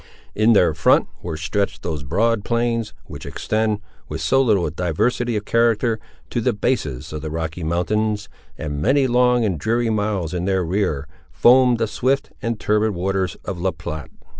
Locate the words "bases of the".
6.53-7.29